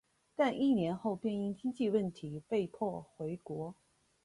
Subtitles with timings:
[0.35, 3.75] 但一年后便因经济问题被迫回国。